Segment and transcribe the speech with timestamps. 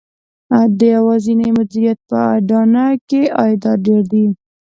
[0.77, 4.25] د یوازېني مدیریت په اډانه کې عایدات ډېر دي